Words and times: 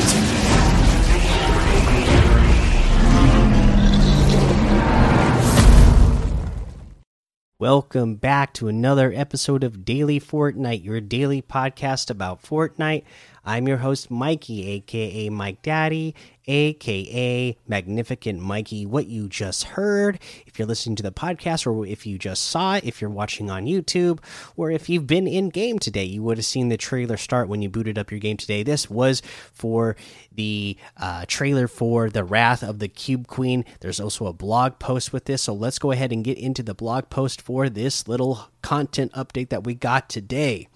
Welcome 7.59 8.15
back 8.15 8.53
to 8.53 8.67
another 8.67 9.11
episode 9.13 9.63
of 9.63 9.83
Daily 9.83 10.19
Fortnite, 10.19 10.83
your 10.83 11.01
daily 11.01 11.41
podcast 11.41 12.09
about 12.11 12.43
Fortnite. 12.43 13.03
I'm 13.47 13.65
your 13.65 13.77
host, 13.77 14.11
Mikey, 14.11 14.67
aka 14.71 15.29
Mike 15.29 15.61
Daddy, 15.61 16.13
aka 16.47 17.55
Magnificent 17.65 18.41
Mikey. 18.41 18.85
What 18.85 19.07
you 19.07 19.29
just 19.29 19.63
heard, 19.63 20.19
if 20.45 20.59
you're 20.59 20.67
listening 20.67 20.97
to 20.97 21.03
the 21.03 21.13
podcast, 21.13 21.65
or 21.65 21.85
if 21.85 22.05
you 22.05 22.17
just 22.17 22.43
saw 22.43 22.75
it, 22.75 22.83
if 22.83 22.99
you're 22.99 23.09
watching 23.09 23.49
on 23.49 23.63
YouTube, 23.63 24.19
or 24.57 24.69
if 24.69 24.89
you've 24.89 25.07
been 25.07 25.27
in 25.27 25.47
game 25.47 25.79
today, 25.79 26.03
you 26.03 26.21
would 26.23 26.37
have 26.37 26.45
seen 26.45 26.67
the 26.67 26.75
trailer 26.75 27.15
start 27.15 27.47
when 27.47 27.61
you 27.61 27.69
booted 27.69 27.97
up 27.97 28.11
your 28.11 28.19
game 28.19 28.35
today. 28.35 28.63
This 28.63 28.89
was 28.89 29.21
for 29.53 29.95
the 30.29 30.75
uh, 30.97 31.23
trailer 31.29 31.69
for 31.69 32.09
The 32.09 32.25
Wrath 32.25 32.63
of 32.63 32.79
the 32.79 32.89
Cube 32.89 33.27
Queen. 33.27 33.63
There's 33.79 34.01
also 34.01 34.25
a 34.25 34.33
blog 34.33 34.77
post 34.77 35.13
with 35.13 35.23
this, 35.23 35.43
so 35.43 35.53
let's 35.53 35.79
go 35.79 35.91
ahead 35.91 36.11
and 36.11 36.21
get 36.21 36.37
into 36.37 36.63
the 36.63 36.75
blog 36.75 37.09
post 37.09 37.41
for 37.41 37.69
this 37.69 38.09
little 38.09 38.49
content 38.61 39.13
update 39.13 39.47
that 39.49 39.63
we 39.63 39.73
got 39.73 40.09
today. 40.09 40.67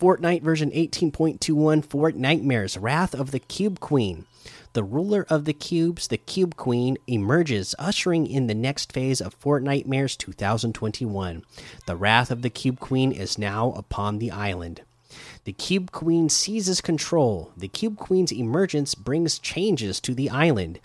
Fortnite 0.00 0.42
version 0.42 0.70
18.21 0.70 1.84
Fortnitemares 1.84 2.80
Wrath 2.80 3.14
of 3.14 3.32
the 3.32 3.38
Cube 3.38 3.80
Queen. 3.80 4.24
The 4.72 4.84
ruler 4.84 5.26
of 5.28 5.44
the 5.44 5.52
cubes, 5.52 6.08
the 6.08 6.16
Cube 6.16 6.56
Queen, 6.56 6.96
emerges, 7.06 7.74
ushering 7.78 8.26
in 8.26 8.46
the 8.46 8.54
next 8.54 8.92
phase 8.92 9.20
of 9.20 9.38
Fortnitemares 9.38 10.16
2021. 10.16 11.42
The 11.86 11.96
wrath 11.96 12.30
of 12.30 12.42
the 12.42 12.50
Cube 12.50 12.80
Queen 12.80 13.12
is 13.12 13.38
now 13.38 13.72
upon 13.72 14.18
the 14.18 14.30
island. 14.30 14.82
The 15.48 15.54
Cube 15.54 15.92
Queen 15.92 16.28
seizes 16.28 16.82
control. 16.82 17.52
The 17.56 17.68
Cube 17.68 17.96
Queen's 17.96 18.30
emergence 18.30 18.94
brings 18.94 19.38
changes 19.38 19.98
to 20.00 20.14
the 20.14 20.28
island. 20.28 20.78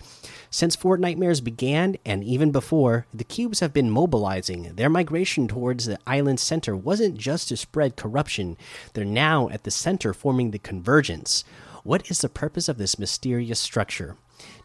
Since 0.49 0.77
Fortnitemares 0.77 1.43
began, 1.43 1.97
and 2.05 2.23
even 2.23 2.49
before, 2.49 3.05
the 3.13 3.25
cubes 3.25 3.59
have 3.59 3.73
been 3.73 3.89
mobilizing. 3.89 4.75
Their 4.75 4.89
migration 4.89 5.49
towards 5.49 5.85
the 5.85 5.99
island 6.07 6.39
center 6.39 6.77
wasn't 6.77 7.17
just 7.17 7.49
to 7.49 7.57
spread 7.57 7.97
corruption, 7.97 8.55
they're 8.93 9.03
now 9.03 9.49
at 9.49 9.65
the 9.65 9.69
center 9.69 10.13
forming 10.13 10.51
the 10.51 10.59
convergence. 10.59 11.43
What 11.83 12.09
is 12.09 12.19
the 12.21 12.29
purpose 12.29 12.69
of 12.69 12.77
this 12.77 12.97
mysterious 12.97 13.59
structure? 13.59 14.15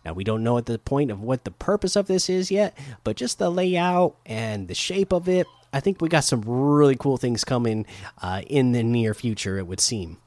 Now, 0.04 0.12
we 0.12 0.22
don't 0.22 0.44
know 0.44 0.58
at 0.58 0.66
the 0.66 0.78
point 0.78 1.10
of 1.10 1.22
what 1.22 1.42
the 1.42 1.50
purpose 1.50 1.96
of 1.96 2.06
this 2.06 2.30
is 2.30 2.52
yet, 2.52 2.78
but 3.02 3.16
just 3.16 3.40
the 3.40 3.50
layout 3.50 4.14
and 4.24 4.68
the 4.68 4.76
shape 4.76 5.12
of 5.12 5.28
it, 5.28 5.48
I 5.72 5.80
think 5.80 6.00
we 6.00 6.08
got 6.08 6.24
some 6.24 6.42
really 6.42 6.96
cool 6.96 7.16
things 7.16 7.44
coming 7.44 7.86
uh, 8.22 8.42
in 8.46 8.72
the 8.72 8.82
near 8.82 9.14
future, 9.14 9.58
it 9.58 9.66
would 9.66 9.80
seem. 9.80 10.18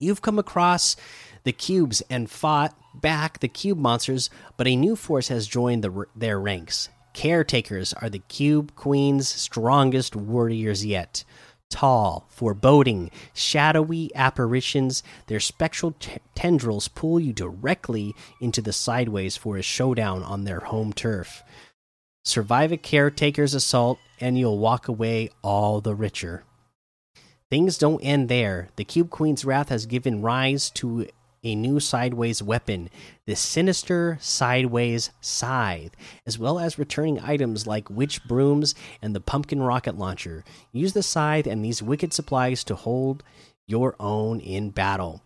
You've 0.00 0.22
come 0.22 0.38
across 0.38 0.96
the 1.44 1.52
cubes 1.52 2.02
and 2.10 2.30
fought 2.30 2.76
back 2.94 3.40
the 3.40 3.48
cube 3.48 3.78
monsters, 3.78 4.30
but 4.56 4.66
a 4.66 4.76
new 4.76 4.96
force 4.96 5.28
has 5.28 5.46
joined 5.46 5.84
the, 5.84 6.04
their 6.14 6.38
ranks. 6.38 6.88
Caretakers 7.12 7.92
are 7.94 8.10
the 8.10 8.18
cube 8.18 8.74
queen's 8.74 9.28
strongest 9.28 10.16
warriors 10.16 10.84
yet. 10.84 11.24
Tall, 11.70 12.26
foreboding, 12.28 13.10
shadowy 13.32 14.10
apparitions, 14.14 15.02
their 15.26 15.40
spectral 15.40 15.94
tendrils 16.34 16.88
pull 16.88 17.18
you 17.18 17.32
directly 17.32 18.14
into 18.40 18.60
the 18.60 18.72
sideways 18.72 19.36
for 19.36 19.56
a 19.56 19.62
showdown 19.62 20.22
on 20.22 20.44
their 20.44 20.60
home 20.60 20.92
turf. 20.92 21.42
Survive 22.24 22.72
a 22.72 22.76
caretaker's 22.76 23.54
assault, 23.54 23.98
and 24.18 24.38
you'll 24.38 24.58
walk 24.58 24.88
away 24.88 25.28
all 25.42 25.80
the 25.80 25.94
richer. 25.94 26.44
Things 27.50 27.76
don't 27.76 28.00
end 28.00 28.28
there. 28.28 28.70
The 28.76 28.84
Cube 28.84 29.10
Queen's 29.10 29.44
wrath 29.44 29.68
has 29.68 29.84
given 29.84 30.22
rise 30.22 30.70
to 30.70 31.06
a 31.44 31.54
new 31.54 31.78
sideways 31.78 32.42
weapon, 32.42 32.88
the 33.26 33.36
sinister 33.36 34.16
sideways 34.20 35.10
scythe, 35.20 35.94
as 36.26 36.38
well 36.38 36.58
as 36.58 36.78
returning 36.78 37.20
items 37.20 37.66
like 37.66 37.90
witch 37.90 38.24
brooms 38.24 38.74
and 39.02 39.14
the 39.14 39.20
pumpkin 39.20 39.62
rocket 39.62 39.98
launcher. 39.98 40.42
Use 40.72 40.94
the 40.94 41.02
scythe 41.02 41.46
and 41.46 41.62
these 41.62 41.82
wicked 41.82 42.14
supplies 42.14 42.64
to 42.64 42.74
hold 42.74 43.22
your 43.66 43.94
own 44.00 44.40
in 44.40 44.70
battle. 44.70 45.20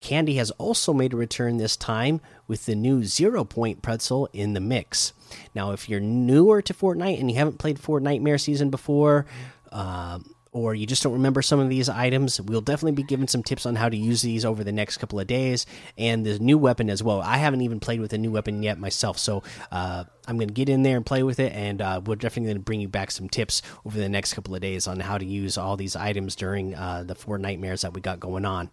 Candy 0.00 0.34
has 0.34 0.50
also 0.52 0.92
made 0.92 1.12
a 1.12 1.16
return 1.16 1.56
this 1.56 1.76
time 1.76 2.20
with 2.46 2.66
the 2.66 2.74
new 2.74 3.04
zero 3.04 3.44
point 3.44 3.82
pretzel 3.82 4.28
in 4.32 4.54
the 4.54 4.60
mix. 4.60 5.12
Now, 5.54 5.72
if 5.72 5.88
you're 5.88 6.00
newer 6.00 6.62
to 6.62 6.74
Fortnite 6.74 7.20
and 7.20 7.30
you 7.30 7.36
haven't 7.36 7.58
played 7.58 7.78
Fortnitemares 7.78 8.40
season 8.40 8.70
before, 8.70 9.26
um, 9.72 10.34
or 10.52 10.74
you 10.74 10.86
just 10.86 11.02
don't 11.02 11.12
remember 11.12 11.42
some 11.42 11.60
of 11.60 11.68
these 11.68 11.88
items, 11.88 12.40
we'll 12.40 12.60
definitely 12.60 12.92
be 12.92 13.02
giving 13.02 13.28
some 13.28 13.42
tips 13.42 13.66
on 13.66 13.76
how 13.76 13.88
to 13.88 13.96
use 13.96 14.22
these 14.22 14.44
over 14.44 14.64
the 14.64 14.72
next 14.72 14.96
couple 14.96 15.20
of 15.20 15.26
days 15.26 15.66
and 15.96 16.24
the 16.24 16.38
new 16.38 16.56
weapon 16.56 16.88
as 16.88 17.02
well. 17.02 17.20
I 17.20 17.36
haven't 17.36 17.60
even 17.60 17.80
played 17.80 18.00
with 18.00 18.12
a 18.12 18.18
new 18.18 18.30
weapon 18.30 18.62
yet 18.62 18.78
myself, 18.78 19.18
so 19.18 19.42
uh, 19.70 20.04
I'm 20.26 20.36
going 20.36 20.48
to 20.48 20.54
get 20.54 20.68
in 20.68 20.82
there 20.82 20.96
and 20.96 21.04
play 21.04 21.22
with 21.22 21.38
it, 21.38 21.52
and 21.52 21.82
uh, 21.82 22.00
we're 22.04 22.16
definitely 22.16 22.48
going 22.48 22.56
to 22.56 22.64
bring 22.64 22.80
you 22.80 22.88
back 22.88 23.10
some 23.10 23.28
tips 23.28 23.62
over 23.84 23.98
the 23.98 24.08
next 24.08 24.34
couple 24.34 24.54
of 24.54 24.60
days 24.60 24.86
on 24.86 25.00
how 25.00 25.18
to 25.18 25.24
use 25.24 25.58
all 25.58 25.76
these 25.76 25.96
items 25.96 26.34
during 26.34 26.74
uh, 26.74 27.04
the 27.04 27.38
nightmares 27.38 27.82
that 27.82 27.92
we 27.92 28.00
got 28.00 28.18
going 28.18 28.44
on. 28.44 28.70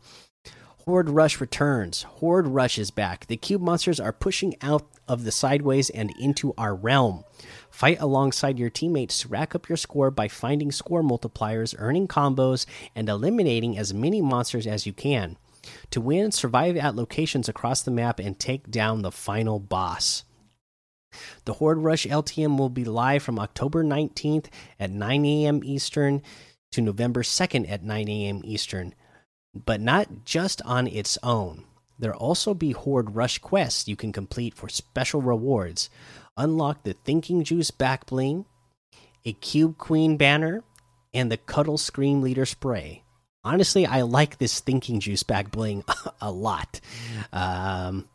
Horde 0.86 1.10
Rush 1.10 1.42
returns. 1.42 2.04
Horde 2.04 2.46
Rush 2.46 2.78
is 2.78 2.92
back. 2.92 3.26
The 3.26 3.38
cube 3.38 3.62
monsters 3.62 4.00
are 4.00 4.14
pushing 4.14 4.56
out 4.62 4.88
of 5.08 5.24
the 5.24 5.32
sideways 5.32 5.90
and 5.90 6.14
into 6.20 6.54
our 6.60 6.76
realm. 6.76 7.24
Fight 7.72 8.00
alongside 8.00 8.60
your 8.60 8.70
teammates 8.70 9.20
to 9.22 9.28
rack 9.28 9.56
up 9.56 9.68
your 9.68 9.78
score 9.78 10.12
by 10.12 10.28
finding 10.28 10.72
score 10.72 11.02
multipliers, 11.02 11.74
earning 11.80 12.08
combos, 12.08 12.68
and 12.96 13.10
eliminating 13.10 13.76
as 13.80 13.96
many 13.96 14.22
monsters 14.22 14.68
as 14.68 14.86
you 14.86 14.94
can. 14.94 15.38
To 15.90 16.00
win, 16.00 16.32
survive 16.32 16.78
at 16.78 16.96
locations 16.96 17.50
across 17.50 17.82
the 17.82 17.90
map 17.90 18.20
and 18.20 18.38
take 18.38 18.70
down 18.70 19.02
the 19.02 19.12
final 19.12 19.58
boss. 19.58 20.24
The 21.46 21.54
Horde 21.54 21.80
Rush 21.80 22.06
LTM 22.06 22.60
will 22.60 22.70
be 22.70 22.86
live 22.86 23.24
from 23.24 23.40
October 23.40 23.84
19th 23.84 24.48
at 24.80 24.92
9 24.92 25.26
a.m. 25.26 25.62
Eastern 25.64 26.22
to 26.72 26.82
November 26.82 27.24
2nd 27.24 27.72
at 27.72 27.84
9 27.84 28.08
a.m. 28.08 28.42
Eastern 28.44 28.94
but 29.56 29.80
not 29.80 30.26
just 30.26 30.62
on 30.64 30.88
its 30.88 31.18
own. 31.24 31.64
There'll 31.98 32.20
also 32.20 32.54
be 32.54 32.72
Horde 32.72 33.16
Rush 33.16 33.38
quests 33.38 33.88
you 33.88 33.96
can 33.96 34.12
complete 34.12 34.54
for 34.54 34.68
special 34.68 35.22
rewards. 35.22 35.90
Unlock 36.36 36.84
the 36.84 36.94
Thinking 36.94 37.44
Juice 37.44 37.72
back 37.72 38.06
bling, 38.06 38.46
a 39.24 39.34
Cube 39.34 39.78
Queen 39.78 40.18
banner, 40.18 40.64
and 41.14 41.32
the 41.32 41.38
Cuddle 41.38 41.78
Scream 41.78 42.22
Leader 42.22 42.46
spray. 42.46 43.04
Honestly, 43.46 43.86
I 43.86 44.02
like 44.02 44.38
this 44.38 44.60
Thinking 44.60 45.00
Juice 45.00 45.24
back 45.24 45.52
bling 45.52 45.86
a 46.22 46.32
lot. 46.32 46.82
Um, 47.32 48.10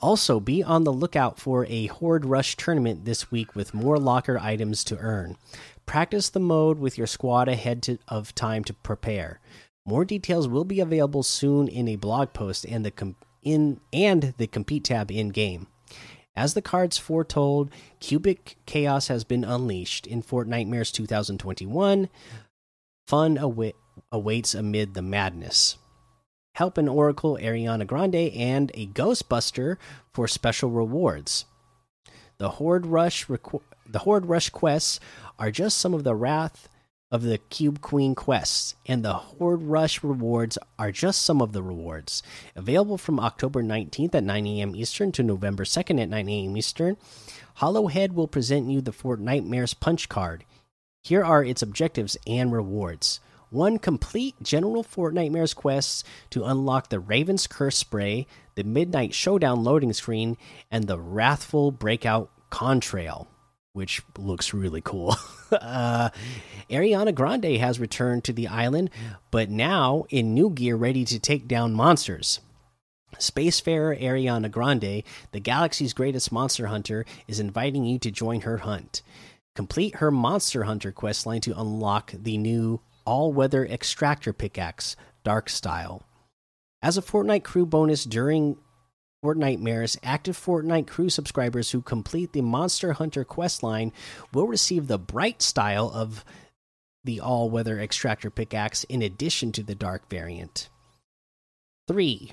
also, 0.00 0.38
be 0.38 0.62
on 0.62 0.84
the 0.84 0.92
lookout 0.92 1.38
for 1.38 1.64
a 1.70 1.86
Horde 1.86 2.26
Rush 2.26 2.56
tournament 2.56 3.06
this 3.06 3.30
week 3.30 3.56
with 3.56 3.72
more 3.72 3.98
locker 3.98 4.38
items 4.38 4.84
to 4.84 4.98
earn. 4.98 5.38
Practice 5.86 6.28
the 6.28 6.40
mode 6.40 6.78
with 6.78 6.98
your 6.98 7.06
squad 7.06 7.48
ahead 7.48 7.82
to, 7.84 7.98
of 8.08 8.34
time 8.34 8.64
to 8.64 8.74
prepare. 8.74 9.40
More 9.86 10.04
details 10.04 10.48
will 10.48 10.64
be 10.64 10.80
available 10.80 11.22
soon 11.22 11.68
in 11.68 11.88
a 11.88 11.96
blog 11.96 12.32
post 12.32 12.64
and 12.64 12.84
the 12.84 13.14
in 13.42 13.80
and 13.92 14.34
the 14.38 14.46
compete 14.46 14.84
tab 14.84 15.10
in 15.10 15.28
game. 15.28 15.66
As 16.34 16.54
the 16.54 16.62
cards 16.62 16.96
foretold, 16.98 17.70
Cubic 18.00 18.56
Chaos 18.66 19.08
has 19.08 19.24
been 19.24 19.44
unleashed 19.44 20.06
in 20.06 20.22
Fortnitemares 20.22 20.90
2021. 20.90 22.08
Fun 23.06 23.38
awa 23.38 23.72
awaits 24.10 24.54
amid 24.54 24.94
the 24.94 25.02
madness. 25.02 25.76
Help 26.54 26.78
an 26.78 26.88
Oracle 26.88 27.38
Ariana 27.40 27.86
Grande 27.86 28.32
and 28.34 28.70
a 28.74 28.86
Ghostbuster 28.86 29.76
for 30.12 30.26
special 30.26 30.70
rewards. 30.70 31.44
The 32.38 32.50
Horde 32.50 32.86
Rush 32.86 33.26
the 33.86 33.98
Horde 34.00 34.26
Rush 34.26 34.48
quests 34.48 34.98
are 35.38 35.50
just 35.50 35.78
some 35.78 35.92
of 35.92 36.04
the 36.04 36.14
wrath 36.14 36.68
of 37.14 37.22
the 37.22 37.38
Cube 37.38 37.80
Queen 37.80 38.16
quests, 38.16 38.74
and 38.86 39.04
the 39.04 39.12
Horde 39.12 39.62
Rush 39.62 40.02
rewards 40.02 40.58
are 40.80 40.90
just 40.90 41.22
some 41.22 41.40
of 41.40 41.52
the 41.52 41.62
rewards. 41.62 42.24
Available 42.56 42.98
from 42.98 43.20
October 43.20 43.62
19th 43.62 44.16
at 44.16 44.24
9 44.24 44.46
a.m. 44.48 44.74
Eastern 44.74 45.12
to 45.12 45.22
November 45.22 45.62
2nd 45.62 46.02
at 46.02 46.08
9 46.08 46.28
a.m. 46.28 46.56
Eastern, 46.56 46.96
Hollowhead 47.54 48.14
will 48.14 48.26
present 48.26 48.68
you 48.68 48.80
the 48.80 48.90
Fortnitemares 48.90 49.78
Punch 49.78 50.08
card. 50.08 50.44
Here 51.04 51.24
are 51.24 51.44
its 51.44 51.62
objectives 51.62 52.16
and 52.26 52.52
rewards. 52.52 53.20
One 53.48 53.78
complete 53.78 54.34
general 54.42 54.82
Fortnitemares 54.82 55.54
quests 55.54 56.02
to 56.30 56.42
unlock 56.42 56.88
the 56.88 56.98
Raven's 56.98 57.46
Curse 57.46 57.76
spray, 57.76 58.26
the 58.56 58.64
Midnight 58.64 59.14
Showdown 59.14 59.62
loading 59.62 59.92
screen, 59.92 60.36
and 60.68 60.88
the 60.88 60.98
Wrathful 60.98 61.70
Breakout 61.70 62.32
Contrail 62.50 63.28
which 63.74 64.00
looks 64.16 64.54
really 64.54 64.80
cool. 64.80 65.14
uh, 65.52 66.08
Ariana 66.70 67.14
Grande 67.14 67.58
has 67.58 67.78
returned 67.78 68.24
to 68.24 68.32
the 68.32 68.48
island, 68.48 68.88
but 69.30 69.50
now 69.50 70.06
in 70.08 70.32
new 70.32 70.48
gear, 70.48 70.76
ready 70.76 71.04
to 71.04 71.18
take 71.18 71.46
down 71.46 71.74
monsters. 71.74 72.40
Spacefarer 73.16 74.00
Ariana 74.00 74.50
Grande, 74.50 75.02
the 75.32 75.40
galaxy's 75.40 75.92
greatest 75.92 76.32
monster 76.32 76.68
hunter, 76.68 77.04
is 77.28 77.40
inviting 77.40 77.84
you 77.84 77.98
to 77.98 78.10
join 78.10 78.40
her 78.42 78.58
hunt. 78.58 79.02
Complete 79.54 79.96
her 79.96 80.10
Monster 80.10 80.64
Hunter 80.64 80.90
questline 80.90 81.40
to 81.42 81.58
unlock 81.58 82.12
the 82.12 82.38
new 82.38 82.80
all 83.04 83.32
weather 83.32 83.64
extractor 83.66 84.32
pickaxe, 84.32 84.96
Dark 85.22 85.48
Style. 85.48 86.02
As 86.82 86.98
a 86.98 87.02
Fortnite 87.02 87.44
crew 87.44 87.64
bonus 87.64 88.04
during 88.04 88.56
Fortnitemares, 89.24 89.96
active 90.02 90.36
Fortnite 90.36 90.86
crew 90.86 91.08
subscribers 91.08 91.70
who 91.70 91.80
complete 91.80 92.34
the 92.34 92.42
Monster 92.42 92.92
Hunter 92.92 93.24
quest 93.24 93.62
line 93.62 93.90
will 94.34 94.46
receive 94.46 94.86
the 94.86 94.98
bright 94.98 95.40
style 95.40 95.90
of 95.94 96.26
the 97.04 97.20
all 97.20 97.48
weather 97.48 97.80
extractor 97.80 98.28
pickaxe 98.28 98.84
in 98.84 99.00
addition 99.00 99.50
to 99.52 99.62
the 99.62 99.74
dark 99.74 100.10
variant. 100.10 100.68
3. 101.88 102.32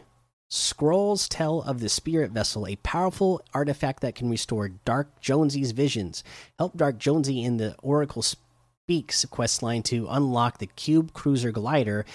Scrolls 0.49 1.29
tell 1.29 1.61
of 1.61 1.79
the 1.79 1.88
Spirit 1.88 2.31
Vessel, 2.31 2.67
a 2.67 2.75
powerful 2.77 3.41
artifact 3.53 4.01
that 4.01 4.15
can 4.15 4.29
restore 4.29 4.67
Dark 4.67 5.21
Jonesy's 5.21 5.71
visions. 5.71 6.25
Help 6.59 6.75
Dark 6.75 6.97
Jonesy 6.97 7.41
in 7.41 7.55
the 7.55 7.73
Oracle 7.81 8.21
Speaks 8.21 9.23
questline 9.25 9.81
to 9.85 10.07
unlock 10.09 10.57
the 10.57 10.67
Cube 10.67 11.13
Cruiser 11.13 11.51
Glider, 11.51 12.05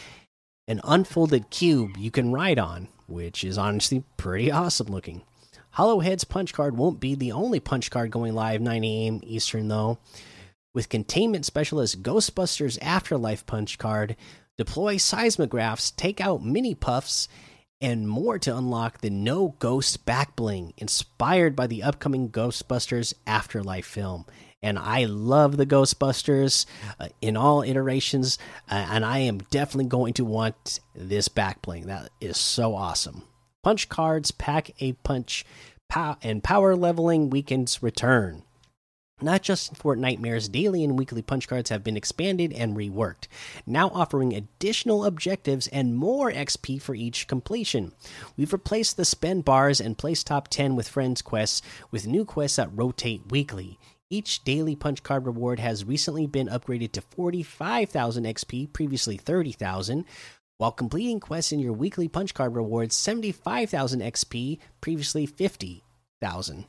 an 0.69 0.81
unfolded 0.85 1.51
cube 1.51 1.97
you 1.97 2.11
can 2.11 2.33
ride 2.33 2.59
on, 2.59 2.89
which 3.07 3.45
is 3.45 3.57
honestly 3.57 4.03
pretty 4.17 4.51
awesome 4.51 4.89
looking. 4.89 5.23
Hollowhead's 5.71 6.25
punch 6.25 6.53
card 6.53 6.77
won't 6.77 7.01
be 7.01 7.15
the 7.15 7.33
only 7.33 7.61
punch 7.61 7.91
card 7.91 8.11
going 8.11 8.35
live 8.35 8.61
9 8.61 8.83
a.m. 8.83 9.21
Eastern, 9.23 9.69
though. 9.69 9.99
With 10.75 10.89
containment 10.89 11.45
specialist 11.45 12.03
Ghostbusters 12.03 12.79
Afterlife 12.81 13.47
punch 13.47 13.79
card, 13.79 14.17
deploy 14.59 14.97
seismographs, 14.97 15.95
take 15.95 16.21
out 16.21 16.45
mini 16.45 16.75
puffs, 16.75 17.29
and 17.81 18.09
more 18.09 18.39
to 18.39 18.57
unlock 18.57 19.01
the 19.01 19.11
No 19.11 19.55
Ghost 19.59 20.05
back 20.07 20.35
bling, 20.35 20.73
inspired 20.79 21.55
by 21.55 21.67
the 21.67 21.83
upcoming 21.83 22.31
Ghostbusters 22.31 23.15
Afterlife 23.27 23.87
film. 23.87 24.25
And 24.63 24.79
I 24.79 25.05
love 25.05 25.57
the 25.57 25.67
Ghostbusters 25.67 26.67
uh, 26.99 27.09
in 27.21 27.37
all 27.37 27.63
iterations, 27.63 28.39
uh, 28.71 28.87
and 28.91 29.05
I 29.05 29.19
am 29.19 29.39
definitely 29.51 29.89
going 29.89 30.15
to 30.15 30.25
want 30.25 30.81
this 30.95 31.29
back 31.29 31.63
bling. 31.63 31.87
That 31.87 32.11
is 32.21 32.37
so 32.37 32.75
awesome. 32.75 33.23
Punch 33.63 33.89
cards 33.89 34.31
pack 34.31 34.71
a 34.81 34.93
punch, 34.93 35.45
pow 35.89 36.17
and 36.23 36.43
power 36.43 36.75
leveling 36.75 37.31
weekends 37.31 37.83
return. 37.83 38.43
Not 39.23 39.41
just 39.41 39.73
in 39.83 40.01
Nightmares, 40.01 40.47
daily 40.47 40.85
and 40.85 40.99
weekly 40.99 41.23
punch 41.23 41.49
cards 41.49 41.71
have 41.71 41.83
been 41.83 41.97
expanded 41.97 42.53
and 42.53 42.77
reworked, 42.77 43.29
now 43.67 43.89
offering 43.89 44.35
additional 44.35 45.07
objectives 45.07 45.69
and 45.69 45.97
more 45.97 46.31
XP 46.31 46.83
for 46.83 46.95
each 46.95 47.27
completion. 47.27 47.93
We've 48.37 48.53
replaced 48.53 48.99
the 48.99 49.07
spend 49.07 49.47
bars 49.47 49.81
and 49.81 49.97
place 49.97 50.23
top 50.23 50.49
10 50.49 50.77
with 50.77 50.87
friends 50.87 51.23
quests 51.23 51.63
with 51.91 52.07
new 52.07 52.27
quests 52.27 52.57
that 52.57 52.69
rotate 52.77 53.31
weekly. 53.31 53.79
Each 54.09 54.45
daily 54.45 54.77
punch 54.77 55.03
card 55.03 55.27
reward 55.27 55.59
has 55.59 55.85
recently 55.85 56.29
been 56.29 56.47
upgraded 56.47 56.93
to 56.93 57.01
45,000 57.01 58.25
XP, 58.25 58.73
previously 58.73 59.17
30,000, 59.17 60.05
while 60.59 60.71
completing 60.71 61.19
quests 61.19 61.51
in 61.51 61.59
your 61.59 61.73
weekly 61.73 62.07
punch 62.07 62.33
card 62.33 62.55
rewards 62.55 62.95
75,000 62.95 64.01
XP, 64.01 64.59
previously 64.81 65.27
50,000. 65.27 66.67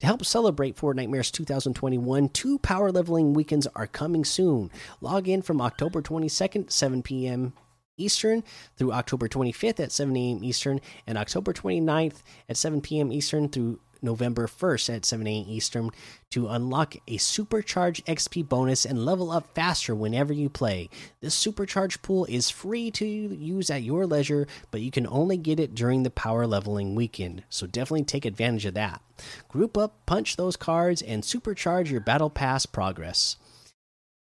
To 0.00 0.06
help 0.06 0.24
celebrate 0.24 0.76
Fortnitemares 0.76 1.30
2021, 1.30 2.28
two 2.30 2.58
power 2.58 2.90
leveling 2.90 3.32
weekends 3.32 3.68
are 3.76 3.86
coming 3.86 4.24
soon. 4.24 4.70
Log 5.00 5.28
in 5.28 5.42
from 5.42 5.60
October 5.60 6.02
22nd, 6.02 6.72
7 6.72 7.02
p.m. 7.02 7.52
Eastern 7.96 8.44
through 8.76 8.92
October 8.92 9.28
25th 9.28 9.80
at 9.80 9.92
7 9.92 10.14
a.m. 10.16 10.44
Eastern 10.44 10.80
and 11.06 11.16
October 11.16 11.52
29th 11.52 12.22
at 12.48 12.56
7 12.56 12.80
p.m. 12.80 13.10
Eastern 13.10 13.48
through 13.48 13.78
November 14.02 14.46
1st 14.46 14.96
at 14.96 15.04
7 15.04 15.26
a.m. 15.26 15.44
Eastern 15.48 15.90
to 16.30 16.48
unlock 16.48 16.96
a 17.06 17.16
supercharged 17.16 18.04
XP 18.06 18.48
bonus 18.48 18.84
and 18.84 19.04
level 19.04 19.30
up 19.30 19.54
faster 19.54 19.94
whenever 19.94 20.32
you 20.32 20.48
play. 20.48 20.88
This 21.20 21.34
supercharged 21.34 22.02
pool 22.02 22.26
is 22.26 22.50
free 22.50 22.90
to 22.92 23.06
use 23.06 23.70
at 23.70 23.82
your 23.82 24.06
leisure, 24.06 24.46
but 24.70 24.80
you 24.80 24.90
can 24.90 25.06
only 25.06 25.36
get 25.36 25.60
it 25.60 25.74
during 25.74 26.02
the 26.02 26.10
power 26.10 26.46
leveling 26.46 26.94
weekend, 26.94 27.44
so 27.48 27.66
definitely 27.66 28.04
take 28.04 28.24
advantage 28.24 28.66
of 28.66 28.74
that. 28.74 29.00
Group 29.48 29.78
up, 29.78 30.04
punch 30.06 30.36
those 30.36 30.56
cards, 30.56 31.02
and 31.02 31.22
supercharge 31.22 31.90
your 31.90 32.00
Battle 32.00 32.30
Pass 32.30 32.66
progress. 32.66 33.36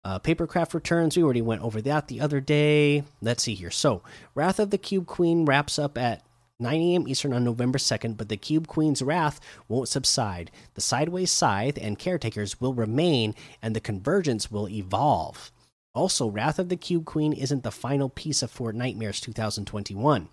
Uh, 0.06 0.20
Papercraft 0.20 0.74
returns. 0.74 1.16
We 1.16 1.24
already 1.24 1.42
went 1.42 1.62
over 1.62 1.82
that 1.82 2.10
the 2.10 2.20
other 2.20 2.42
day. 2.42 3.04
Let's 3.22 3.44
see 3.44 3.56
here. 3.56 3.72
So, 3.72 4.02
Wrath 4.36 4.60
of 4.60 4.70
the 4.70 4.78
Cube 4.78 5.06
Queen 5.06 5.46
wraps 5.46 5.80
up 5.80 5.98
at 5.98 6.22
9 6.64 6.82
a.m. 6.82 7.08
Eastern 7.08 7.34
on 7.34 7.44
November 7.44 7.78
2nd, 7.78 8.18
but 8.18 8.30
the 8.30 8.38
Cube 8.38 8.66
Queen's 8.66 9.04
wrath 9.04 9.40
won't 9.68 9.88
subside. 9.88 10.50
The 10.74 10.82
Sideways 10.82 11.30
Scythe 11.30 11.78
and 11.80 12.00
Caretakers 12.00 12.60
will 12.60 12.74
remain, 12.74 13.36
and 13.62 13.76
the 13.76 13.80
Convergence 13.80 14.50
will 14.50 14.68
evolve. 14.68 15.52
Also, 15.94 16.28
Wrath 16.28 16.58
of 16.58 16.70
the 16.70 16.76
Cube 16.76 17.06
Queen 17.06 17.34
isn't 17.34 17.62
the 17.62 17.72
final 17.72 18.10
piece 18.10 18.42
of 18.42 18.52
Fortnitemares 18.52 19.22
2021. 19.22 20.28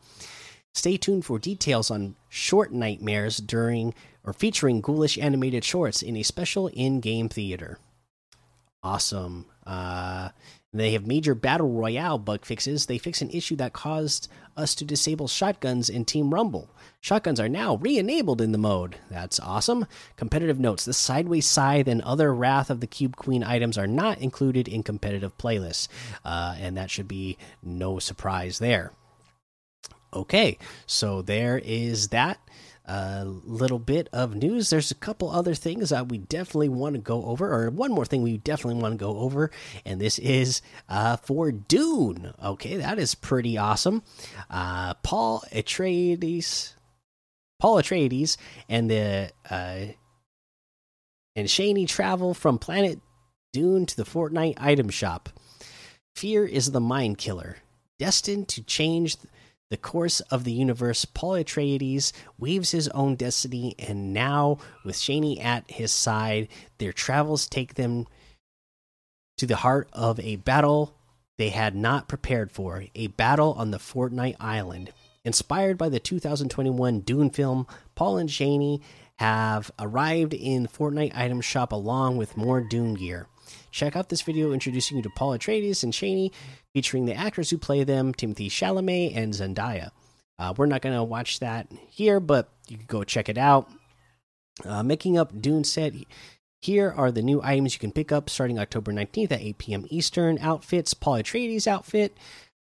Stay 0.73 0.97
tuned 0.97 1.27
for 1.27 1.39
details 1.39 1.91
on 1.91 2.17
short 2.29 2.73
nightmares 2.73 3.39
during 3.39 3.93
or 4.25 4.33
featuring 4.33 4.81
ghoulish 4.81 5.19
animated 5.19 5.65
shorts 5.65 6.01
in 6.01 6.17
a 6.17 6.23
special 6.23 6.69
in-game 6.69 7.29
theater. 7.29 7.79
Awesome. 8.83 9.47
Uh, 9.67 10.31
they 10.73 10.93
have 10.93 11.07
major 11.07 11.35
battle 11.35 11.69
royale 11.69 12.19
bug 12.19 12.45
fixes. 12.45 12.87
They 12.87 12.99
fix 12.99 13.21
an 13.21 13.31
issue 13.31 13.57
that 13.57 13.73
caused 13.73 14.29
us 14.57 14.75
to 14.77 14.85
disable 14.85 15.27
shotguns 15.27 15.91
in 15.91 16.05
Team 16.05 16.33
Rumble. 16.33 16.71
Shotguns 17.01 17.41
are 17.41 17.49
now 17.49 17.77
re 17.77 17.99
enabled 17.99 18.41
in 18.41 18.53
the 18.53 18.59
mode. 18.59 18.97
That's 19.11 19.41
awesome. 19.41 19.87
Competitive 20.17 20.61
notes 20.61 20.85
the 20.85 20.93
Sideways 20.93 21.47
Scythe 21.47 21.89
and 21.89 22.03
other 22.03 22.33
Wrath 22.33 22.71
of 22.71 22.81
the 22.81 22.87
Cube 22.87 23.17
Queen 23.17 23.43
items 23.43 23.77
are 23.79 23.89
not 23.89 24.19
included 24.19 24.69
in 24.69 24.83
competitive 24.83 25.37
playlists, 25.39 25.89
uh, 26.25 26.55
and 26.59 26.77
that 26.77 26.91
should 26.91 27.09
be 27.09 27.37
no 27.63 27.99
surprise 27.99 28.59
there. 28.59 28.93
Okay, 30.13 30.59
so 30.87 31.23
there 31.23 31.59
is 31.59 32.09
that 32.09 32.39
a 32.85 33.25
little 33.25 33.79
bit 33.79 34.09
of 34.13 34.35
news. 34.35 34.71
There's 34.71 34.91
a 34.91 34.97
couple 34.97 35.31
other 35.31 35.55
things 35.55 35.91
that 35.91 36.09
we 36.09 36.19
definitely 36.19 36.69
want 36.69 36.95
to 36.95 37.01
go 37.01 37.25
over, 37.25 37.53
or 37.53 37.71
one 37.71 37.93
more 37.93 38.05
thing 38.05 38.23
we 38.23 38.39
definitely 38.39 38.81
want 38.81 38.99
to 38.99 39.05
go 39.05 39.19
over, 39.19 39.51
and 39.85 40.01
this 40.01 40.19
is 40.19 40.63
uh, 40.89 41.17
for 41.17 41.53
Dune. 41.53 42.33
Okay, 42.43 42.77
that 42.77 42.99
is 42.99 43.15
pretty 43.15 43.57
awesome. 43.57 44.03
Uh, 44.49 44.95
Paul 44.95 45.45
Atreides, 45.53 46.75
Paul 47.61 47.77
Atreides, 47.77 48.37
and 48.69 48.91
the 48.91 49.31
uh, 49.49 49.87
and 51.37 51.49
Chani 51.49 51.87
travel 51.87 52.35
from 52.35 52.59
planet 52.59 53.01
Dune 53.53 53.87
to 53.87 53.97
the 53.97 54.05
Fortnite 54.05 54.55
item 54.59 54.89
shop. 54.89 55.29
Fear 56.17 56.45
is 56.45 56.73
the 56.73 56.81
mind 56.81 57.19
killer, 57.19 57.59
destined 57.99 58.49
to 58.49 58.63
change 58.63 59.17
the 59.71 59.77
course 59.77 60.21
of 60.21 60.45
the 60.45 60.53
universe, 60.53 61.05
Paul 61.05 61.33
Atreides 61.35 62.13
weaves 62.39 62.73
his 62.73 62.89
own 62.89 63.15
destiny, 63.15 63.77
and 63.79 64.13
now, 64.13 64.59
with 64.85 64.97
Chani 64.97 65.43
at 65.43 65.71
his 65.71 65.93
side, 65.93 66.49
their 66.79 66.93
travels 66.93 67.47
take 67.47 67.75
them 67.75 68.07
to 69.39 69.47
the 69.47 69.57
heart 69.57 69.89
of 69.93 70.19
a 70.21 70.37
battle 70.37 70.95
they 71.39 71.51
had 71.51 71.75
not 71.75 72.09
prepared 72.09 72.51
for 72.51 72.85
a 72.95 73.07
battle 73.07 73.55
on 73.55 73.71
the 73.71 73.79
Fortnite 73.79 74.37
Island. 74.39 74.93
Inspired 75.25 75.79
by 75.79 75.89
the 75.89 76.01
2021 76.01 77.01
Dune 77.01 77.31
film, 77.31 77.67
Paul 77.95 78.19
and 78.19 78.29
Chani 78.29 78.81
have 79.17 79.71
arrived 79.79 80.35
in 80.35 80.67
Fortnite 80.67 81.15
item 81.15 81.41
shop 81.41 81.73
along 81.73 82.17
with 82.17 82.37
more 82.37 82.61
Dune 82.61 82.95
gear. 82.95 83.27
Check 83.71 83.97
out 83.97 84.09
this 84.09 84.23
video 84.23 84.53
introducing 84.53 84.97
you 84.97 85.03
to 85.05 85.11
Paul 85.11 85.39
Atreides 85.39 85.83
and 85.83 85.93
Chani, 85.93 86.33
featuring 86.73 87.07
the 87.07 87.15
actors 87.15 87.51
who 87.51 87.59
play 87.59 87.85
them, 87.85 88.13
Timothée 88.13 88.49
Chalamet 88.49 89.17
and 89.17 89.33
Zendaya. 89.33 89.91
Uh, 90.39 90.55
we're 90.57 90.67
not 90.67 90.83
going 90.83 90.97
to 90.97 91.05
watch 91.05 91.41
that 91.41 91.69
here, 91.89 92.19
but 92.19 92.49
you 92.69 92.77
can 92.77 92.87
go 92.87 93.05
check 93.05 93.29
it 93.29 93.39
out. 93.39 93.71
Uh, 94.65 94.83
making 94.83 95.17
up 95.17 95.41
Dune 95.41 95.65
set. 95.65 95.95
Here 96.63 96.93
are 96.95 97.11
the 97.11 97.23
new 97.23 97.41
items 97.43 97.75
you 97.75 97.81
can 97.81 97.93
pick 97.93 98.13
up 98.13 98.29
starting 98.29 98.59
October 98.59 98.93
19th 98.93 99.33
at 99.33 99.41
8 99.41 99.59
p.m. 99.59 99.87
Eastern. 99.89 100.39
Outfits 100.39 100.93
Paul 100.93 101.15
Atreides 101.15 101.67
outfit, 101.67 102.17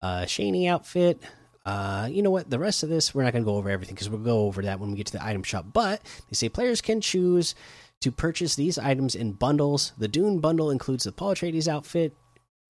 uh, 0.00 0.22
Chani 0.22 0.68
outfit. 0.68 1.20
Uh, 1.66 2.08
you 2.10 2.22
know 2.22 2.30
what? 2.30 2.48
The 2.48 2.58
rest 2.58 2.82
of 2.82 2.88
this, 2.88 3.14
we're 3.14 3.24
not 3.24 3.32
going 3.32 3.44
to 3.44 3.50
go 3.50 3.56
over 3.56 3.68
everything 3.68 3.94
because 3.94 4.08
we'll 4.08 4.20
go 4.20 4.46
over 4.46 4.62
that 4.62 4.78
when 4.78 4.90
we 4.90 4.96
get 4.96 5.06
to 5.06 5.12
the 5.12 5.24
item 5.24 5.42
shop. 5.42 5.66
But 5.72 6.00
they 6.28 6.34
say 6.34 6.48
players 6.48 6.80
can 6.80 7.00
choose 7.00 7.54
to 8.00 8.10
purchase 8.10 8.54
these 8.54 8.78
items 8.78 9.14
in 9.14 9.32
bundles. 9.32 9.92
The 9.98 10.08
Dune 10.08 10.38
bundle 10.38 10.70
includes 10.70 11.04
the 11.04 11.12
Paul 11.12 11.34
Atreides 11.34 11.68
outfit, 11.68 12.14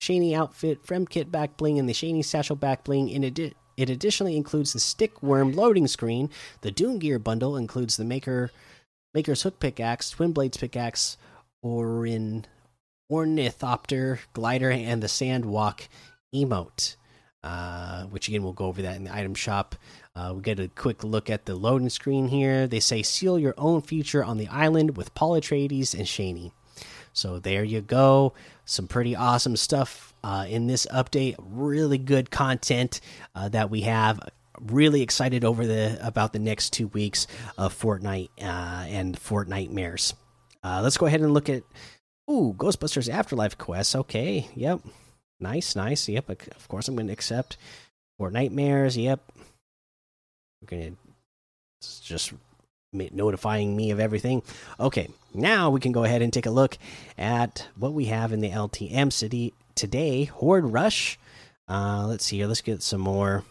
Chani 0.01 0.33
outfit, 0.33 0.85
Fremkit 0.85 1.31
back 1.31 1.57
bling, 1.57 1.79
and 1.79 1.87
the 1.87 1.93
Chani 1.93 2.23
satchel 2.23 2.55
back 2.55 2.83
bling. 2.83 3.09
In 3.09 3.23
it 3.23 3.55
additionally 3.89 4.35
includes 4.35 4.73
the 4.73 4.79
stick 4.79 5.23
worm 5.23 5.53
loading 5.53 5.87
screen. 5.87 6.29
The 6.61 6.71
Dune 6.71 6.99
Gear 6.99 7.19
bundle 7.19 7.55
includes 7.55 7.97
the 7.97 8.05
Maker 8.05 8.51
Maker's 9.13 9.43
Hook 9.43 9.59
pickaxe, 9.59 10.09
Twin 10.09 10.31
Blades 10.31 10.57
pickaxe, 10.57 11.17
Orin 11.61 12.45
Ornithopter 13.11 14.19
glider, 14.33 14.71
and 14.71 15.01
the 15.01 15.07
Sandwalk 15.07 15.87
emote. 16.33 16.95
Uh, 17.43 18.03
which 18.05 18.27
again, 18.27 18.43
we'll 18.43 18.53
go 18.53 18.65
over 18.65 18.83
that 18.83 18.95
in 18.97 19.05
the 19.05 19.15
item 19.15 19.33
shop. 19.33 19.75
Uh, 20.15 20.33
we 20.35 20.41
get 20.41 20.59
a 20.59 20.67
quick 20.67 21.03
look 21.03 21.29
at 21.29 21.45
the 21.45 21.55
loading 21.55 21.89
screen 21.89 22.27
here. 22.27 22.67
They 22.67 22.79
say 22.79 23.01
seal 23.01 23.39
your 23.39 23.53
own 23.57 23.81
future 23.81 24.23
on 24.23 24.37
the 24.37 24.47
island 24.49 24.97
with 24.97 25.13
Paul 25.15 25.39
Atreides 25.39 25.93
and 25.93 26.05
Chani. 26.05 26.51
So 27.13 27.39
there 27.39 27.63
you 27.63 27.81
go. 27.81 28.33
Some 28.65 28.87
pretty 28.87 29.15
awesome 29.15 29.55
stuff 29.55 30.13
uh, 30.23 30.45
in 30.47 30.67
this 30.67 30.85
update. 30.93 31.35
Really 31.39 31.97
good 31.97 32.31
content 32.31 33.01
uh, 33.35 33.49
that 33.49 33.69
we 33.69 33.81
have. 33.81 34.19
Really 34.59 35.01
excited 35.01 35.43
over 35.43 35.65
the 35.65 35.97
about 36.05 36.33
the 36.33 36.39
next 36.39 36.71
two 36.71 36.87
weeks 36.87 37.25
of 37.57 37.77
Fortnite 37.77 38.29
uh, 38.41 38.85
and 38.87 39.17
Fortnitemares. 39.17 40.13
Uh, 40.63 40.81
let's 40.83 40.97
go 40.97 41.07
ahead 41.07 41.21
and 41.21 41.33
look 41.33 41.49
at 41.49 41.63
ooh 42.29 42.53
Ghostbusters 42.57 43.11
Afterlife 43.11 43.57
quest. 43.57 43.95
Okay, 43.95 44.47
yep, 44.55 44.81
nice, 45.39 45.75
nice. 45.75 46.07
Yep, 46.07 46.29
of 46.29 46.67
course 46.67 46.87
I'm 46.87 46.95
going 46.95 47.07
to 47.07 47.13
accept 47.13 47.57
Fortnitemares. 48.19 49.01
Yep, 49.01 49.31
going 50.65 50.97
to 51.81 52.01
just 52.03 52.33
notifying 52.91 53.75
me 53.75 53.91
of 53.91 53.99
everything. 53.99 54.43
Okay, 54.79 55.09
now 55.33 55.69
we 55.69 55.79
can 55.79 55.91
go 55.91 56.03
ahead 56.03 56.21
and 56.21 56.31
take 56.31 56.45
a 56.45 56.51
look 56.51 56.77
at 57.17 57.67
what 57.77 57.93
we 57.93 58.05
have 58.05 58.31
in 58.31 58.41
the 58.41 58.49
LTM 58.49 59.11
city 59.11 59.53
today. 59.75 60.25
Horde 60.25 60.65
Rush. 60.65 61.17
Uh, 61.67 62.05
let's 62.07 62.25
see 62.25 62.37
here. 62.37 62.47
Let's 62.47 62.61
get 62.61 62.83
some 62.83 63.01
more. 63.01 63.45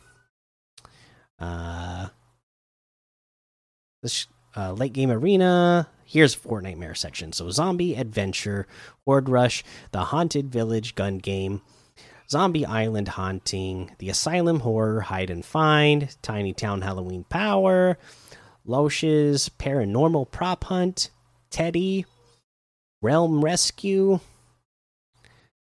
Uh, 1.38 2.09
this 4.02 4.26
uh, 4.57 4.73
late 4.73 4.93
game 4.93 5.11
arena. 5.11 5.88
Here's 6.05 6.35
Fortnitemares 6.35 6.99
section. 6.99 7.33
So 7.33 7.50
zombie 7.50 7.95
adventure, 7.95 8.67
Horde 9.05 9.29
Rush, 9.29 9.62
the 9.93 10.05
haunted 10.07 10.50
village 10.50 10.95
gun 10.95 11.19
game. 11.19 11.62
Zombie 12.30 12.64
Island 12.64 13.08
Haunting, 13.08 13.90
The 13.99 14.08
Asylum 14.08 14.60
Horror 14.60 15.00
Hide 15.00 15.30
and 15.30 15.44
Find, 15.44 16.14
Tiny 16.22 16.52
Town 16.52 16.82
Halloween 16.82 17.25
Power, 17.25 17.99
Losh's 18.64 19.50
Paranormal 19.58 20.30
Prop 20.30 20.62
Hunt, 20.64 21.10
Teddy, 21.50 22.06
Realm 23.02 23.44
Rescue, 23.44 24.20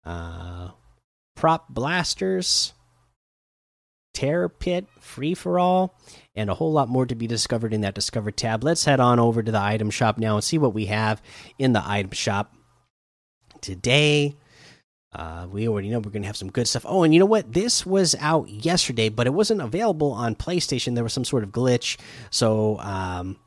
uh, 0.05 0.71
Prop 1.35 1.69
Blasters, 1.69 2.73
Terror 4.15 4.49
Pit, 4.49 4.87
Free 4.99 5.35
for 5.35 5.59
All, 5.59 5.95
and 6.35 6.49
a 6.49 6.55
whole 6.55 6.73
lot 6.73 6.89
more 6.89 7.05
to 7.05 7.15
be 7.15 7.27
discovered 7.27 7.75
in 7.75 7.83
that 7.83 7.95
Discover 7.95 8.31
tab. 8.31 8.65
Let's 8.65 8.87
head 8.87 8.99
on 8.99 9.21
over 9.21 9.43
to 9.43 9.53
the 9.53 9.61
item 9.61 9.91
shop 9.91 10.17
now 10.17 10.37
and 10.37 10.45
see 10.45 10.57
what 10.57 10.73
we 10.73 10.87
have 10.87 11.21
in 11.59 11.75
the 11.75 11.83
item 11.87 12.13
shop 12.13 12.55
today. 13.61 14.37
Uh, 15.17 15.47
we 15.51 15.67
already 15.67 15.89
know 15.89 15.99
we're 15.99 16.11
going 16.11 16.23
to 16.23 16.27
have 16.27 16.37
some 16.37 16.51
good 16.51 16.69
stuff. 16.69 16.85
Oh, 16.87 17.03
and 17.03 17.15
you 17.15 17.19
know 17.19 17.27
what? 17.27 17.53
This 17.53 17.87
was 17.87 18.15
out 18.21 18.49
yesterday, 18.51 19.09
but 19.09 19.27
it 19.27 19.33
wasn't 19.33 19.63
available 19.63 20.13
on 20.13 20.35
PlayStation. 20.35 20.95
There 20.95 21.05
was 21.05 21.15
some 21.15 21.25
sort 21.25 21.43
of 21.43 21.51
glitch. 21.51 21.97
So 22.31 22.79
um, 22.81 23.39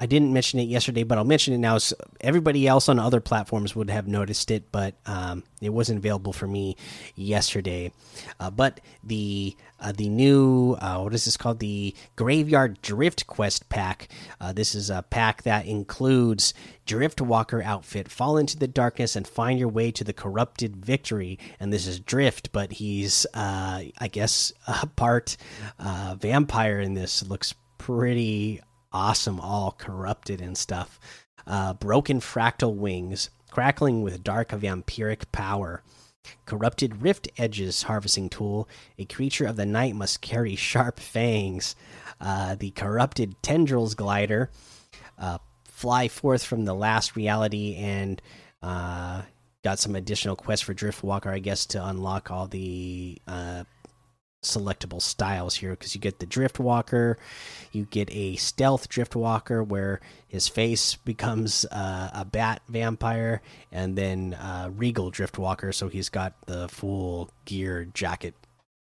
I 0.00 0.06
didn't 0.06 0.32
mention 0.32 0.60
it 0.60 0.68
yesterday, 0.68 1.02
but 1.02 1.18
I'll 1.18 1.24
mention 1.24 1.54
it 1.54 1.58
now. 1.58 1.78
So 1.78 1.96
everybody 2.20 2.68
else 2.68 2.88
on 2.88 3.00
other 3.00 3.20
platforms 3.20 3.74
would 3.74 3.90
have 3.90 4.06
noticed 4.06 4.48
it, 4.52 4.70
but 4.70 4.94
um, 5.06 5.42
it 5.60 5.70
wasn't 5.70 5.98
available 5.98 6.32
for 6.32 6.46
me 6.46 6.76
yesterday. 7.16 7.92
Uh, 8.38 8.50
but 8.50 8.80
the 9.02 9.56
uh, 9.80 9.90
the 9.90 10.08
new 10.08 10.76
uh, 10.80 11.00
what 11.00 11.14
is 11.14 11.24
this 11.24 11.36
called? 11.36 11.58
The 11.58 11.96
Graveyard 12.14 12.80
Drift 12.80 13.26
Quest 13.26 13.68
pack. 13.70 14.08
Uh, 14.40 14.52
this 14.52 14.72
is 14.76 14.88
a 14.88 15.02
pack 15.02 15.42
that 15.42 15.66
includes 15.66 16.54
Drift 16.86 17.20
Walker 17.20 17.60
outfit. 17.60 18.08
Fall 18.08 18.36
into 18.36 18.56
the 18.56 18.68
darkness 18.68 19.16
and 19.16 19.26
find 19.26 19.58
your 19.58 19.68
way 19.68 19.90
to 19.90 20.04
the 20.04 20.12
corrupted 20.12 20.76
victory. 20.76 21.40
And 21.58 21.72
this 21.72 21.88
is 21.88 21.98
Drift, 21.98 22.52
but 22.52 22.74
he's 22.74 23.26
uh, 23.34 23.82
I 23.98 24.08
guess 24.08 24.52
a 24.68 24.86
part 24.86 25.36
uh, 25.80 26.14
vampire 26.20 26.78
in 26.78 26.94
this. 26.94 27.24
Looks 27.24 27.54
pretty 27.78 28.60
awesome, 28.92 29.40
all 29.40 29.72
corrupted 29.72 30.40
and 30.40 30.56
stuff. 30.56 30.98
broken 31.80 32.20
fractal 32.20 32.74
wings, 32.74 33.30
crackling 33.50 34.02
with 34.02 34.22
dark 34.24 34.50
vampiric 34.50 35.30
power. 35.32 35.82
Corrupted 36.46 37.02
Rift 37.02 37.28
Edges 37.38 37.84
Harvesting 37.84 38.28
Tool. 38.28 38.68
A 38.98 39.04
creature 39.04 39.46
of 39.46 39.56
the 39.56 39.66
night 39.66 39.94
must 39.94 40.20
carry 40.20 40.56
sharp 40.56 41.00
fangs. 41.00 41.74
Uh, 42.20 42.54
the 42.56 42.70
Corrupted 42.70 43.40
Tendrils 43.42 43.94
Glider. 43.94 44.50
Uh, 45.18 45.38
fly 45.64 46.08
forth 46.08 46.42
from 46.42 46.64
the 46.64 46.74
last 46.74 47.16
reality 47.16 47.76
and 47.76 48.20
uh, 48.62 49.22
got 49.62 49.78
some 49.78 49.94
additional 49.94 50.36
quests 50.36 50.64
for 50.64 50.74
Driftwalker, 50.74 51.28
I 51.28 51.38
guess, 51.38 51.66
to 51.66 51.86
unlock 51.86 52.30
all 52.30 52.46
the 52.46 53.20
uh, 53.26 53.64
selectable 54.42 55.02
styles 55.02 55.56
here 55.56 55.70
because 55.70 55.94
you 55.94 56.00
get 56.00 56.20
the 56.20 56.26
drift 56.26 56.60
walker 56.60 57.18
you 57.72 57.84
get 57.84 58.08
a 58.12 58.36
stealth 58.36 58.88
drift 58.88 59.16
walker 59.16 59.62
where 59.62 60.00
his 60.26 60.48
face 60.48 60.94
becomes 61.04 61.64
uh, 61.66 62.10
a 62.12 62.24
bat 62.24 62.62
vampire, 62.68 63.40
and 63.72 63.96
then 63.96 64.34
uh, 64.34 64.70
Regal 64.74 65.10
Driftwalker, 65.10 65.74
so 65.74 65.88
he's 65.88 66.08
got 66.08 66.34
the 66.46 66.68
full 66.68 67.30
gear 67.44 67.86
jacket 67.94 68.34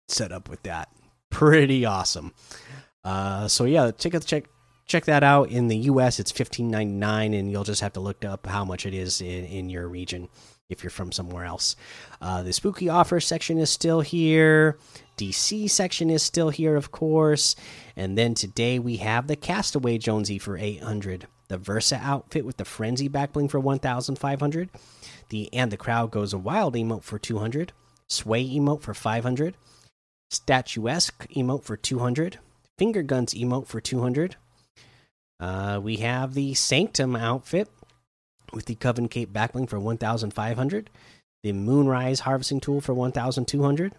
set 0.09 0.33
up 0.33 0.49
with 0.49 0.62
that. 0.64 0.88
Pretty 1.30 1.85
awesome. 1.85 2.33
Uh, 3.04 3.49
so 3.49 3.64
yeah, 3.64 3.90
check 3.92 4.12
check 4.25 4.45
check 4.87 5.04
that 5.07 5.23
out. 5.23 5.50
In 5.50 5.69
the 5.69 5.76
U.S., 5.76 6.21
it's 6.21 6.33
fifteen 6.33 6.71
ninety 6.71 6.95
nine, 6.95 7.35
and 7.35 7.50
you'll 7.50 7.64
just 7.64 7.80
have 7.80 7.95
to 7.95 8.00
look 8.00 8.25
up 8.25 8.47
how 8.47 8.64
much 8.64 8.85
it 8.85 8.95
is 8.95 9.21
in 9.21 9.45
in 9.45 9.71
your 9.71 9.88
region 9.88 10.28
if 10.71 10.83
you're 10.83 10.91
from 10.91 11.12
somewhere 11.12 11.45
else. 11.45 11.77
Uh, 12.23 12.43
the 12.43 12.53
spooky 12.53 12.89
offer 12.89 13.21
section 13.21 13.59
is 13.59 13.69
still 13.69 14.00
here. 14.00 14.79
DC 15.19 15.69
section 15.69 16.09
is 16.09 16.23
still 16.23 16.49
here, 16.49 16.77
of 16.77 16.91
course. 16.91 17.55
And 17.95 18.17
then 18.17 18.35
today 18.35 18.79
we 18.79 18.97
have 18.99 19.27
the 19.27 19.37
Castaway 19.37 19.99
Jonesy 19.99 20.39
for 20.39 20.57
800, 20.57 21.27
the 21.49 21.59
Versa 21.59 22.00
outfit 22.03 22.47
with 22.47 22.57
the 22.57 22.65
Frenzy 22.65 23.09
backbling 23.09 23.50
for 23.50 23.61
1,500, 23.61 24.71
the 25.29 25.53
And 25.53 25.71
the 25.71 25.77
Crowd 25.77 26.11
Goes 26.11 26.33
a 26.33 26.39
Wild 26.39 26.75
emote 26.75 27.03
for 27.03 27.19
200, 27.19 27.73
Sway 28.09 28.49
emote 28.49 28.81
for 28.81 28.95
500, 28.95 29.57
Statuesque 30.31 31.27
emote 31.35 31.65
for 31.65 31.77
200, 31.77 32.39
Finger 32.79 33.03
Guns 33.03 33.35
emote 33.35 33.67
for 33.67 33.81
200. 33.81 34.37
Uh, 35.39 35.81
we 35.83 35.97
have 35.97 36.35
the 36.35 36.55
Sanctum 36.55 37.17
outfit 37.17 37.69
with 38.52 38.66
the 38.66 38.75
Coven 38.75 39.09
Cape 39.09 39.33
backbling 39.33 39.69
for 39.69 39.78
1,500, 39.78 40.90
the 41.42 41.52
Moonrise 41.52 42.21
Harvesting 42.21 42.61
Tool 42.61 42.80
for 42.80 42.95
1,200 42.95 43.95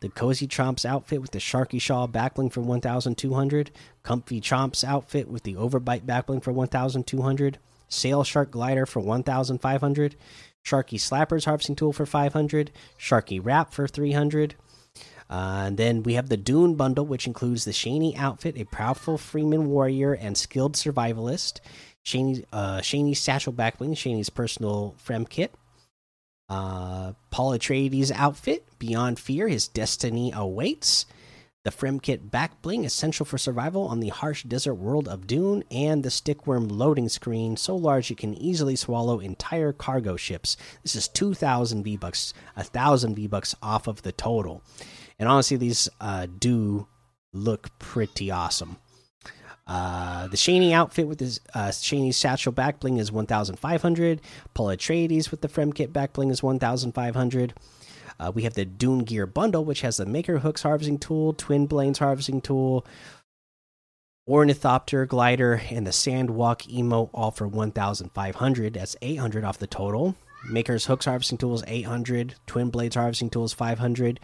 the 0.00 0.08
Cozy 0.08 0.46
Chomps 0.46 0.84
outfit 0.84 1.20
with 1.20 1.30
the 1.30 1.38
Sharky 1.38 1.80
Shaw 1.80 2.06
backbling 2.06 2.50
for 2.50 2.60
1,200, 2.60 3.70
Comfy 4.02 4.40
Chomps 4.40 4.82
outfit 4.82 5.28
with 5.28 5.42
the 5.42 5.54
Overbite 5.54 6.06
backbling 6.06 6.42
for 6.42 6.52
1,200, 6.52 7.58
Sail 7.88 8.24
Shark 8.24 8.50
Glider 8.50 8.86
for 8.86 9.00
1,500, 9.00 10.16
Sharky 10.64 10.98
Slappers 10.98 11.44
harvesting 11.44 11.76
tool 11.76 11.92
for 11.92 12.06
500, 12.06 12.70
Sharky 12.98 13.40
Wrap 13.42 13.72
for 13.72 13.86
300. 13.86 14.54
Uh, 15.28 15.62
and 15.66 15.76
then 15.76 16.02
we 16.02 16.14
have 16.14 16.28
the 16.28 16.36
Dune 16.36 16.74
bundle, 16.74 17.06
which 17.06 17.26
includes 17.26 17.64
the 17.64 17.70
Chani 17.70 18.16
outfit, 18.16 18.58
a 18.58 18.64
proudful 18.64 19.16
Fremen 19.16 19.66
warrior 19.66 20.12
and 20.12 20.36
skilled 20.36 20.74
survivalist, 20.74 21.60
Chani, 22.04 22.44
uh, 22.52 22.78
Chani's 22.78 23.18
satchel 23.18 23.52
backbling, 23.52 23.92
Chani's 23.92 24.30
personal 24.30 24.94
fremkit, 25.04 25.50
uh, 26.48 27.12
Paul 27.30 27.52
Atreides 27.52 28.10
outfit, 28.10 28.66
Beyond 28.78 29.18
Fear, 29.18 29.48
his 29.48 29.68
destiny 29.68 30.32
awaits. 30.34 31.06
The 31.62 31.70
Fremkit 31.70 32.30
back 32.30 32.62
bling, 32.62 32.86
essential 32.86 33.26
for 33.26 33.36
survival 33.36 33.82
on 33.86 34.00
the 34.00 34.08
harsh 34.08 34.44
desert 34.44 34.76
world 34.76 35.06
of 35.06 35.26
Dune, 35.26 35.62
and 35.70 36.02
the 36.02 36.08
Stickworm 36.08 36.70
loading 36.70 37.10
screen, 37.10 37.58
so 37.58 37.76
large 37.76 38.10
it 38.10 38.16
can 38.16 38.34
easily 38.34 38.76
swallow 38.76 39.20
entire 39.20 39.70
cargo 39.74 40.16
ships. 40.16 40.56
This 40.82 40.96
is 40.96 41.06
2,000 41.06 41.84
V 41.84 41.98
bucks, 41.98 42.32
a 42.56 42.64
thousand 42.64 43.14
V 43.14 43.26
bucks 43.26 43.54
off 43.62 43.86
of 43.86 44.00
the 44.00 44.12
total. 44.12 44.62
And 45.18 45.28
honestly, 45.28 45.58
these 45.58 45.86
uh, 46.00 46.28
do 46.38 46.88
look 47.34 47.78
pretty 47.78 48.30
awesome. 48.30 48.78
Uh, 49.70 50.26
the 50.26 50.36
Chani 50.36 50.72
outfit 50.72 51.06
with 51.06 51.20
his 51.20 51.40
uh, 51.54 51.68
Chani 51.68 52.12
satchel 52.12 52.50
back 52.50 52.80
bling 52.80 52.96
is 52.96 53.12
1,500. 53.12 54.20
Paul 54.52 54.66
Atreides 54.66 55.30
with 55.30 55.42
the 55.42 55.48
Fremkit 55.48 55.92
back 55.92 56.12
bling 56.12 56.30
is 56.30 56.42
1,500. 56.42 57.54
Uh, 58.18 58.32
we 58.34 58.42
have 58.42 58.54
the 58.54 58.64
Dune 58.64 59.04
Gear 59.04 59.28
bundle, 59.28 59.64
which 59.64 59.82
has 59.82 59.96
the 59.98 60.06
Maker 60.06 60.40
Hooks 60.40 60.64
harvesting 60.64 60.98
tool, 60.98 61.34
Twin 61.34 61.68
Blades 61.68 62.00
harvesting 62.00 62.40
tool, 62.40 62.84
Ornithopter 64.28 65.06
glider, 65.06 65.62
and 65.70 65.86
the 65.86 65.92
Sandwalk 65.92 66.68
emote, 66.68 67.10
all 67.14 67.30
for 67.30 67.46
1,500. 67.46 68.74
That's 68.74 68.96
800 69.00 69.44
off 69.44 69.58
the 69.58 69.68
total. 69.68 70.16
Maker's 70.50 70.86
Hooks 70.86 71.04
harvesting 71.04 71.38
tool 71.38 71.54
is 71.54 71.62
800. 71.68 72.34
Twin 72.48 72.70
Blades 72.70 72.96
harvesting 72.96 73.30
tool 73.30 73.44
is 73.44 73.52
500. 73.52 74.18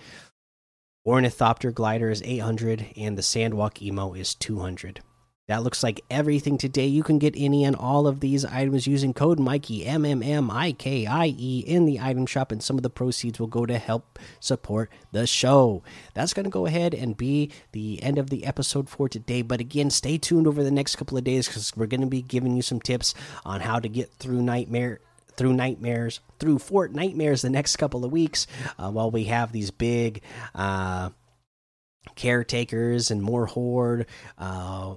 Ornithopter 1.07 1.71
glider 1.71 2.11
is 2.11 2.21
800, 2.25 2.87
and 2.97 3.17
the 3.17 3.23
Sandwalk 3.23 3.79
emote 3.81 4.19
is 4.19 4.35
200. 4.35 5.03
That 5.49 5.63
looks 5.63 5.85
like 5.85 6.01
everything 6.11 6.59
today. 6.59 6.87
You 6.87 7.05
can 7.05 7.21
get 7.21 7.35
any 7.37 7.63
and 7.63 7.77
all 7.77 8.09
of 8.09 8.19
these 8.19 8.45
items 8.45 8.89
using 8.89 9.15
code 9.15 9.39
Mikey 9.39 9.87
M 9.87 10.05
M 10.05 10.21
M 10.21 10.51
I 10.51 10.73
K 10.73 11.07
I 11.07 11.35
E 11.39 11.63
in 11.65 11.85
the 11.85 12.01
item 12.01 12.27
shop, 12.27 12.51
and 12.51 12.61
some 12.61 12.77
of 12.77 12.83
the 12.83 12.91
proceeds 12.91 13.39
will 13.39 13.47
go 13.47 13.65
to 13.65 13.79
help 13.79 14.19
support 14.41 14.91
the 15.13 15.25
show. 15.25 15.85
That's 16.15 16.35
going 16.35 16.45
to 16.45 16.51
go 16.51 16.67
ahead 16.67 16.95
and 16.95 17.17
be 17.17 17.53
the 17.71 18.03
end 18.03 18.19
of 18.19 18.29
the 18.29 18.45
episode 18.45 18.89
for 18.89 19.09
today. 19.09 19.43
But 19.43 19.61
again, 19.61 19.91
stay 19.91 20.19
tuned 20.19 20.49
over 20.49 20.65
the 20.65 20.71
next 20.73 20.97
couple 20.97 21.17
of 21.17 21.23
days 21.23 21.47
because 21.47 21.77
we're 21.77 21.87
going 21.87 22.01
to 22.01 22.09
be 22.09 22.23
giving 22.23 22.57
you 22.57 22.63
some 22.63 22.81
tips 22.81 23.15
on 23.45 23.61
how 23.61 23.79
to 23.79 23.89
get 23.89 24.13
through 24.15 24.43
Nightmare 24.43 25.01
through 25.37 25.53
nightmares, 25.53 26.21
through 26.39 26.57
Fortnitemares 26.57 27.43
the 27.43 27.51
next 27.51 27.77
couple 27.77 28.07
of 28.07 28.11
weeks 28.11 28.47
uh, 28.79 28.91
while 28.91 29.11
we 29.11 29.25
have 29.25 29.53
these 29.53 29.71
big 29.71 30.23
uh, 30.55 31.11
caretakers 32.15 33.11
and 33.11 33.23
more 33.23 33.45
horde. 33.45 34.07
Uh, 34.39 34.95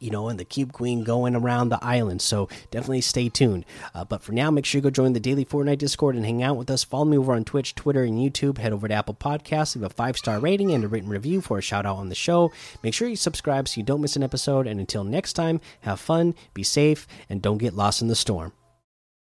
you 0.00 0.10
know, 0.10 0.28
and 0.28 0.40
the 0.40 0.44
Cube 0.44 0.72
Queen 0.72 1.04
going 1.04 1.36
around 1.36 1.68
the 1.68 1.82
island. 1.84 2.22
So 2.22 2.48
definitely 2.70 3.02
stay 3.02 3.28
tuned. 3.28 3.64
Uh, 3.94 4.04
but 4.04 4.22
for 4.22 4.32
now, 4.32 4.50
make 4.50 4.64
sure 4.64 4.78
you 4.78 4.82
go 4.82 4.90
join 4.90 5.12
the 5.12 5.20
daily 5.20 5.44
Fortnite 5.44 5.78
Discord 5.78 6.16
and 6.16 6.24
hang 6.24 6.42
out 6.42 6.56
with 6.56 6.70
us. 6.70 6.82
Follow 6.82 7.04
me 7.04 7.18
over 7.18 7.32
on 7.32 7.44
Twitch, 7.44 7.74
Twitter, 7.74 8.02
and 8.02 8.18
YouTube. 8.18 8.58
Head 8.58 8.72
over 8.72 8.88
to 8.88 8.94
Apple 8.94 9.14
Podcasts, 9.14 9.76
leave 9.76 9.84
a 9.84 9.90
five 9.90 10.16
star 10.16 10.40
rating 10.40 10.72
and 10.72 10.84
a 10.84 10.88
written 10.88 11.10
review 11.10 11.40
for 11.40 11.58
a 11.58 11.62
shout 11.62 11.86
out 11.86 11.96
on 11.96 12.08
the 12.08 12.14
show. 12.14 12.50
Make 12.82 12.94
sure 12.94 13.08
you 13.08 13.16
subscribe 13.16 13.68
so 13.68 13.78
you 13.78 13.84
don't 13.84 14.00
miss 14.00 14.16
an 14.16 14.22
episode. 14.22 14.66
And 14.66 14.80
until 14.80 15.04
next 15.04 15.34
time, 15.34 15.60
have 15.82 16.00
fun, 16.00 16.34
be 16.54 16.62
safe, 16.62 17.06
and 17.28 17.42
don't 17.42 17.58
get 17.58 17.74
lost 17.74 18.02
in 18.02 18.08
the 18.08 18.16
storm. 18.16 18.52